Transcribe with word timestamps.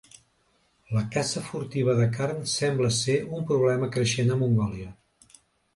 La 0.95 1.03
caça 1.15 1.43
furtiva 1.49 1.95
de 2.01 2.09
carn 2.17 2.41
sembla 2.55 2.93
ser 2.99 3.19
un 3.41 3.47
problema 3.53 3.95
creixent 3.99 4.37
a 4.37 4.41
Mongòlia. 4.45 4.95